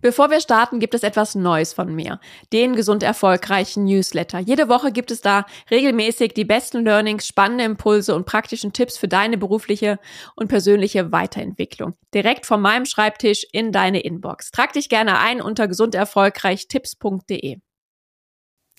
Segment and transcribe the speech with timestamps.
[0.00, 2.20] Bevor wir starten, gibt es etwas Neues von mir.
[2.52, 4.38] Den gesund erfolgreichen Newsletter.
[4.38, 9.08] Jede Woche gibt es da regelmäßig die besten Learnings, spannende Impulse und praktischen Tipps für
[9.08, 9.98] deine berufliche
[10.36, 11.94] und persönliche Weiterentwicklung.
[12.14, 14.50] Direkt von meinem Schreibtisch in deine Inbox.
[14.50, 17.58] Trag dich gerne ein unter gesunderfolgreichtipps.de.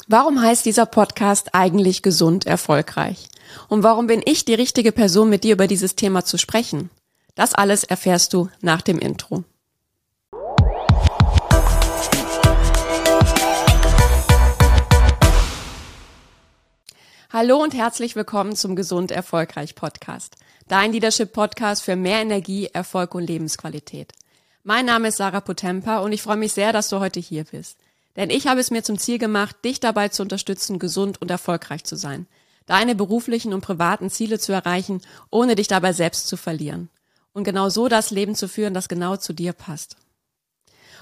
[0.07, 3.27] Warum heißt dieser Podcast eigentlich gesund erfolgreich?
[3.67, 6.89] Und warum bin ich die richtige Person, mit dir über dieses Thema zu sprechen?
[7.35, 9.43] Das alles erfährst du nach dem Intro.
[17.43, 20.35] Hallo und herzlich willkommen zum Gesund Erfolgreich Podcast.
[20.67, 24.13] Dein Leadership Podcast für mehr Energie, Erfolg und Lebensqualität.
[24.63, 27.79] Mein Name ist Sarah Potempa und ich freue mich sehr, dass du heute hier bist.
[28.15, 31.83] Denn ich habe es mir zum Ziel gemacht, dich dabei zu unterstützen, gesund und erfolgreich
[31.83, 32.27] zu sein.
[32.67, 36.91] Deine beruflichen und privaten Ziele zu erreichen, ohne dich dabei selbst zu verlieren.
[37.33, 39.95] Und genau so das Leben zu führen, das genau zu dir passt.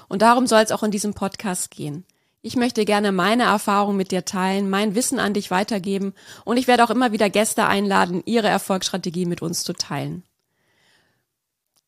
[0.08, 2.06] Und darum soll es auch in diesem Podcast gehen.
[2.42, 6.14] Ich möchte gerne meine Erfahrung mit dir teilen, mein Wissen an dich weitergeben
[6.46, 10.22] und ich werde auch immer wieder Gäste einladen, ihre Erfolgsstrategie mit uns zu teilen.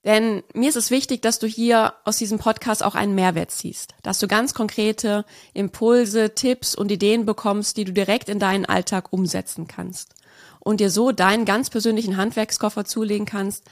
[0.04, 3.94] Denn mir ist es wichtig, dass du hier aus diesem Podcast auch einen Mehrwert ziehst,
[4.02, 9.12] dass du ganz konkrete Impulse, Tipps und Ideen bekommst, die du direkt in deinen Alltag
[9.12, 10.14] umsetzen kannst
[10.58, 13.64] und dir so deinen ganz persönlichen Handwerkskoffer zulegen kannst,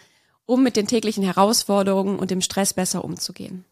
[0.47, 3.65] um mit den täglichen Herausforderungen und dem Stress besser umzugehen.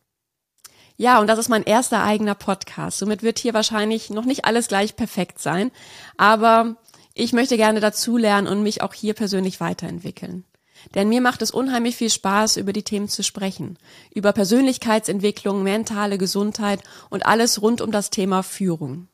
[1.00, 2.98] Ja, und das ist mein erster eigener Podcast.
[2.98, 5.70] Somit wird hier wahrscheinlich noch nicht alles gleich perfekt sein,
[6.16, 6.74] aber
[7.14, 10.44] ich möchte gerne dazulernen und mich auch hier persönlich weiterentwickeln.
[10.96, 13.78] Denn mir macht es unheimlich viel Spaß, über die Themen zu sprechen.
[14.12, 19.06] Über Persönlichkeitsentwicklung, mentale Gesundheit und alles rund um das Thema Führung.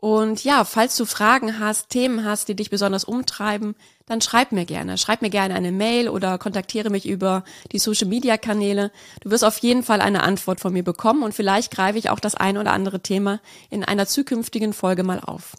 [0.00, 3.74] Und ja, falls du Fragen hast, Themen hast, die dich besonders umtreiben,
[4.06, 4.96] dann schreib mir gerne.
[4.96, 8.92] Schreib mir gerne eine Mail oder kontaktiere mich über die Social Media Kanäle.
[9.22, 12.20] Du wirst auf jeden Fall eine Antwort von mir bekommen und vielleicht greife ich auch
[12.20, 15.56] das ein oder andere Thema in einer zukünftigen Folge mal auf.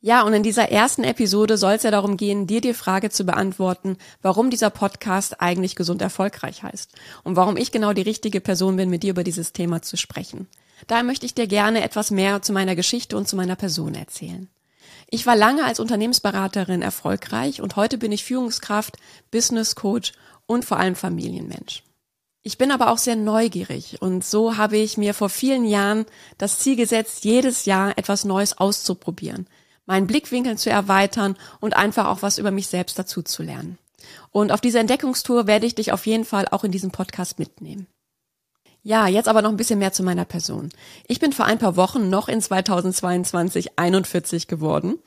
[0.00, 3.24] Ja, und in dieser ersten Episode soll es ja darum gehen, dir die Frage zu
[3.24, 8.76] beantworten, warum dieser Podcast eigentlich gesund erfolgreich heißt und warum ich genau die richtige Person
[8.76, 10.48] bin, mit dir über dieses Thema zu sprechen.
[10.86, 14.48] Daher möchte ich dir gerne etwas mehr zu meiner Geschichte und zu meiner Person erzählen.
[15.10, 18.96] Ich war lange als Unternehmensberaterin erfolgreich und heute bin ich Führungskraft,
[19.30, 20.12] Business Coach
[20.46, 21.82] und vor allem Familienmensch.
[22.42, 26.06] Ich bin aber auch sehr neugierig und so habe ich mir vor vielen Jahren
[26.38, 29.46] das Ziel gesetzt, jedes Jahr etwas Neues auszuprobieren,
[29.86, 33.78] meinen Blickwinkel zu erweitern und einfach auch was über mich selbst dazu zu lernen.
[34.30, 37.86] Und auf diese Entdeckungstour werde ich dich auf jeden Fall auch in diesem Podcast mitnehmen.
[38.82, 40.70] Ja, jetzt aber noch ein bisschen mehr zu meiner Person.
[41.06, 44.98] Ich bin vor ein paar Wochen noch in 2022 41 geworden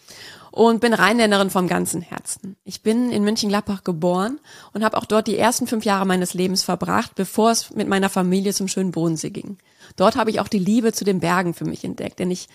[0.51, 2.57] und bin Rheinländerin vom ganzen Herzen.
[2.65, 4.39] Ich bin in München-Gladbach geboren
[4.73, 8.09] und habe auch dort die ersten fünf Jahre meines Lebens verbracht, bevor es mit meiner
[8.09, 9.57] Familie zum schönen Bodensee ging.
[9.95, 12.49] Dort habe ich auch die Liebe zu den Bergen für mich entdeckt, denn ich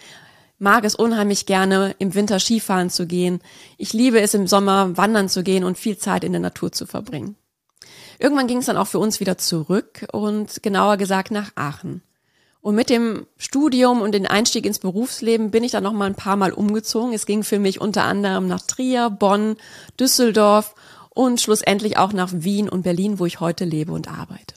[0.59, 3.41] mag es unheimlich gerne, im Winter Skifahren zu gehen.
[3.78, 6.87] Ich liebe es, im Sommer wandern zu gehen und viel Zeit in der Natur zu
[6.87, 7.37] verbringen.
[8.19, 12.03] Irgendwann ging es dann auch für uns wieder zurück und genauer gesagt nach Aachen.
[12.60, 16.16] Und mit dem Studium und dem Einstieg ins Berufsleben bin ich dann noch mal ein
[16.16, 17.12] paar Mal umgezogen.
[17.12, 19.56] Es ging für mich unter anderem nach Trier, Bonn,
[20.00, 20.75] Düsseldorf
[21.10, 24.54] und schlussendlich auch nach Wien und Berlin, wo ich heute lebe und arbeite.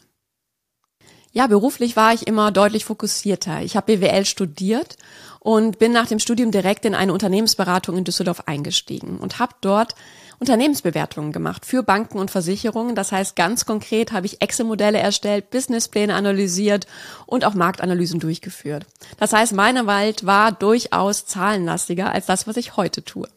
[1.31, 3.61] Ja, beruflich war ich immer deutlich fokussierter.
[3.61, 4.97] Ich habe BWL studiert
[5.39, 9.93] und bin nach dem Studium direkt in eine Unternehmensberatung in Düsseldorf eingestiegen und habe dort
[10.39, 12.95] Unternehmensbewertungen gemacht für Banken und Versicherungen.
[12.95, 16.87] Das heißt, ganz konkret habe ich Excel-Modelle erstellt, Businesspläne analysiert
[17.25, 18.85] und auch Marktanalysen durchgeführt.
[19.17, 23.27] Das heißt, meine Welt war durchaus zahlenlastiger als das, was ich heute tue.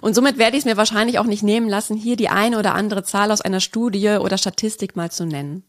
[0.00, 2.74] Und somit werde ich es mir wahrscheinlich auch nicht nehmen lassen, hier die eine oder
[2.74, 5.64] andere Zahl aus einer Studie oder Statistik mal zu nennen.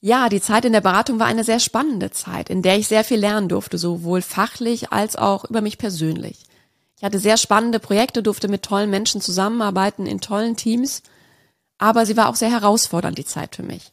[0.00, 3.04] Ja, die Zeit in der Beratung war eine sehr spannende Zeit, in der ich sehr
[3.04, 6.44] viel lernen durfte, sowohl fachlich als auch über mich persönlich.
[7.04, 11.02] Ich hatte sehr spannende Projekte, durfte mit tollen Menschen zusammenarbeiten, in tollen Teams.
[11.76, 13.92] Aber sie war auch sehr herausfordernd, die Zeit für mich.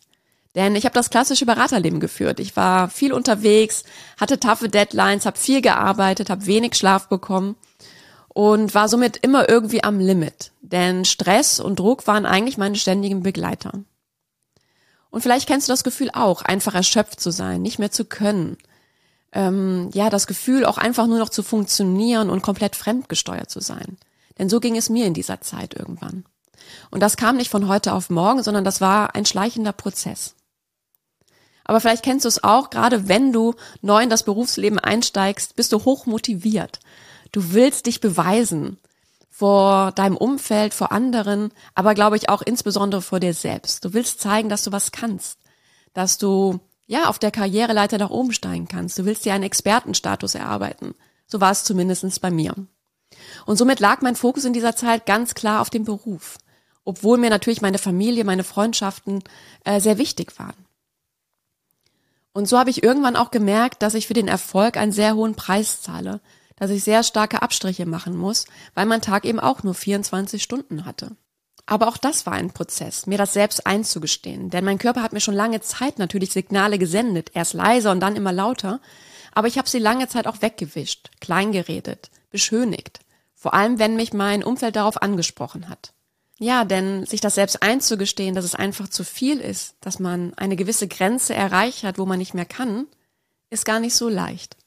[0.55, 2.39] Denn ich habe das klassische Beraterleben geführt.
[2.39, 3.83] Ich war viel unterwegs,
[4.17, 7.57] hatte taffe Deadlines, habe viel gearbeitet, habe wenig Schlaf bekommen
[8.29, 10.53] und war somit immer irgendwie am Limit.
[10.61, 13.73] Denn Stress und Druck waren eigentlich meine ständigen Begleiter.
[15.09, 18.55] Und vielleicht kennst du das Gefühl auch, einfach erschöpft zu sein, nicht mehr zu können,
[19.33, 23.97] ähm, ja, das Gefühl, auch einfach nur noch zu funktionieren und komplett fremdgesteuert zu sein.
[24.37, 26.25] Denn so ging es mir in dieser Zeit irgendwann.
[26.89, 30.35] Und das kam nicht von heute auf morgen, sondern das war ein schleichender Prozess.
[31.63, 35.71] Aber vielleicht kennst du es auch, gerade wenn du neu in das Berufsleben einsteigst, bist
[35.71, 36.79] du hoch motiviert.
[37.31, 38.77] Du willst dich beweisen
[39.29, 43.85] vor deinem Umfeld, vor anderen, aber glaube ich auch insbesondere vor dir selbst.
[43.85, 45.39] Du willst zeigen, dass du was kannst,
[45.93, 46.59] dass du
[46.91, 48.99] ja, auf der Karriereleiter nach oben steigen kannst.
[48.99, 50.93] Du willst dir einen Expertenstatus erarbeiten.
[51.25, 52.53] So war es zumindestens bei mir.
[53.45, 56.37] Und somit lag mein Fokus in dieser Zeit ganz klar auf dem Beruf,
[56.83, 59.23] obwohl mir natürlich meine Familie, meine Freundschaften
[59.63, 60.65] äh, sehr wichtig waren.
[62.33, 65.35] Und so habe ich irgendwann auch gemerkt, dass ich für den Erfolg einen sehr hohen
[65.35, 66.19] Preis zahle,
[66.57, 70.83] dass ich sehr starke Abstriche machen muss, weil mein Tag eben auch nur 24 Stunden
[70.83, 71.15] hatte.
[71.65, 75.19] Aber auch das war ein Prozess, mir das selbst einzugestehen, denn mein Körper hat mir
[75.19, 78.79] schon lange Zeit natürlich Signale gesendet, erst leiser und dann immer lauter,
[79.33, 82.99] aber ich habe sie lange Zeit auch weggewischt, kleingeredet, beschönigt,
[83.35, 85.93] vor allem wenn mich mein Umfeld darauf angesprochen hat.
[86.39, 90.55] Ja, denn sich das selbst einzugestehen, dass es einfach zu viel ist, dass man eine
[90.55, 92.87] gewisse Grenze erreicht hat, wo man nicht mehr kann,
[93.51, 94.57] ist gar nicht so leicht.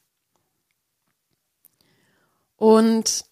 [2.55, 3.25] Und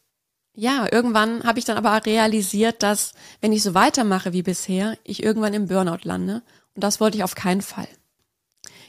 [0.56, 5.24] ja, irgendwann habe ich dann aber realisiert, dass wenn ich so weitermache wie bisher, ich
[5.24, 6.44] irgendwann im Burnout lande.
[6.76, 7.88] Und das wollte ich auf keinen Fall.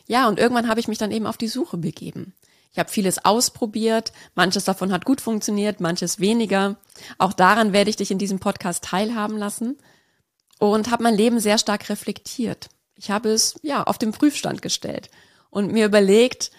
[0.06, 2.34] Ja, und irgendwann habe ich mich dann eben auf die Suche begeben.
[2.72, 6.76] Ich habe vieles ausprobiert, manches davon hat gut funktioniert, manches weniger.
[7.18, 9.78] Auch daran werde ich dich in diesem Podcast teilhaben lassen
[10.58, 12.68] und habe mein Leben sehr stark reflektiert.
[12.96, 15.08] Ich habe es ja auf den Prüfstand gestellt
[15.50, 16.50] und mir überlegt,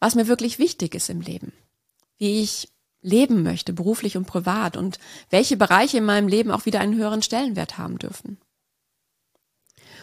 [0.00, 1.52] was mir wirklich wichtig ist im Leben,
[2.18, 2.68] wie ich
[3.06, 4.98] leben möchte, beruflich und privat und
[5.30, 8.38] welche Bereiche in meinem Leben auch wieder einen höheren Stellenwert haben dürfen.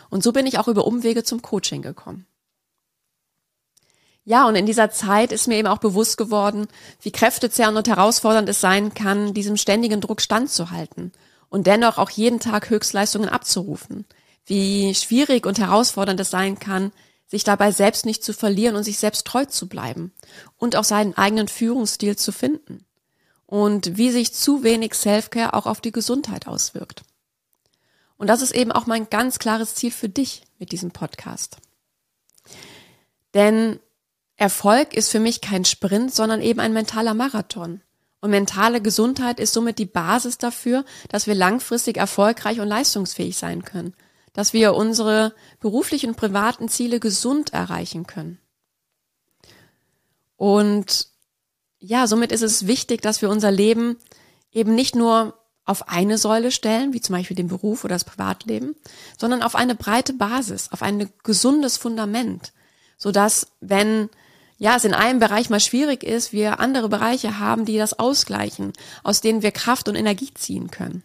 [0.09, 2.25] Und so bin ich auch über Umwege zum Coaching gekommen.
[4.25, 6.67] Ja, und in dieser Zeit ist mir eben auch bewusst geworden,
[7.01, 11.11] wie kräftezehrend und herausfordernd es sein kann, diesem ständigen Druck standzuhalten
[11.49, 14.05] und dennoch auch jeden Tag Höchstleistungen abzurufen.
[14.45, 16.93] Wie schwierig und herausfordernd es sein kann,
[17.27, 20.13] sich dabei selbst nicht zu verlieren und sich selbst treu zu bleiben
[20.57, 22.85] und auch seinen eigenen Führungsstil zu finden.
[23.53, 27.03] Und wie sich zu wenig Selfcare auch auf die Gesundheit auswirkt.
[28.17, 31.57] Und das ist eben auch mein ganz klares Ziel für dich mit diesem Podcast.
[33.35, 33.79] Denn
[34.37, 37.81] Erfolg ist für mich kein Sprint, sondern eben ein mentaler Marathon.
[38.21, 43.63] Und mentale Gesundheit ist somit die Basis dafür, dass wir langfristig erfolgreich und leistungsfähig sein
[43.63, 43.93] können,
[44.33, 48.39] dass wir unsere beruflichen und privaten Ziele gesund erreichen können.
[50.37, 51.12] Und
[51.85, 53.97] ja, somit ist es wichtig, dass wir unser Leben
[54.53, 58.75] eben nicht nur auf eine Säule stellen, wie zum Beispiel den Beruf oder das Privatleben,
[59.17, 62.53] sondern auf eine breite Basis, auf ein gesundes Fundament,
[62.97, 64.09] so dass wenn
[64.57, 68.71] ja, es in einem Bereich mal schwierig ist, wir andere Bereiche haben, die das ausgleichen,
[69.03, 71.03] aus denen wir Kraft und Energie ziehen können.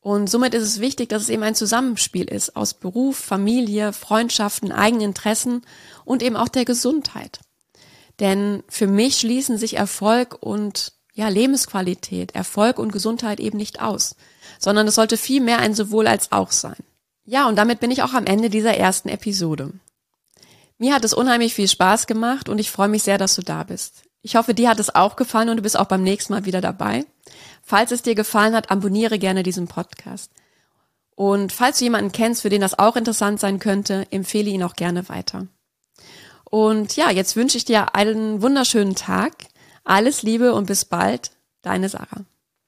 [0.00, 4.70] Und somit ist es wichtig, dass es eben ein Zusammenspiel ist aus Beruf, Familie, Freundschaften,
[4.70, 5.62] eigenen Interessen
[6.04, 7.40] und eben auch der Gesundheit.
[8.22, 14.14] Denn für mich schließen sich Erfolg und ja, Lebensqualität, Erfolg und Gesundheit eben nicht aus,
[14.60, 16.76] sondern es sollte viel mehr ein sowohl als auch sein.
[17.24, 19.72] Ja, und damit bin ich auch am Ende dieser ersten Episode.
[20.78, 23.64] Mir hat es unheimlich viel Spaß gemacht und ich freue mich sehr, dass du da
[23.64, 24.04] bist.
[24.22, 26.60] Ich hoffe, dir hat es auch gefallen und du bist auch beim nächsten Mal wieder
[26.60, 27.04] dabei.
[27.64, 30.30] Falls es dir gefallen hat, abonniere gerne diesen Podcast.
[31.16, 34.74] Und falls du jemanden kennst, für den das auch interessant sein könnte, empfehle ihn auch
[34.74, 35.48] gerne weiter.
[36.52, 39.32] Und ja, jetzt wünsche ich dir einen wunderschönen Tag.
[39.84, 41.30] Alles Liebe und bis bald.
[41.62, 42.26] Deine Sarah.